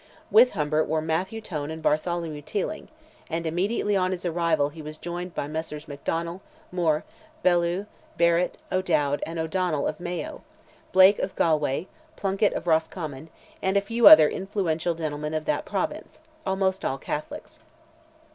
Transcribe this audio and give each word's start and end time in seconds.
With 0.31 0.53
Humbert 0.53 0.87
were 0.89 0.99
Mathew 0.99 1.41
Tone 1.41 1.69
and 1.69 1.79
Bartholomew 1.79 2.41
Teeling; 2.41 2.87
and 3.29 3.45
immediately 3.45 3.95
on 3.95 4.09
his 4.11 4.25
arrival 4.25 4.69
he 4.69 4.81
was 4.81 4.97
joined 4.97 5.35
by 5.35 5.47
Messrs. 5.47 5.85
McDonnell, 5.85 6.39
Moore, 6.71 7.03
Bellew, 7.43 7.85
Barrett, 8.17 8.57
O'Dowd, 8.71 9.21
and 9.27 9.37
O'Donnell 9.37 9.85
of 9.87 9.99
Mayo, 9.99 10.41
Blake 10.91 11.19
of 11.19 11.35
Galway, 11.35 11.85
Plunkett 12.15 12.53
of 12.53 12.65
Roscommon, 12.65 13.29
and 13.61 13.77
a 13.77 13.81
few 13.81 14.07
other 14.07 14.27
influential 14.27 14.95
gentlemen 14.95 15.35
of 15.35 15.45
that 15.45 15.65
Province—almost 15.65 16.83
all 16.83 16.97
Catholics. 16.97 17.59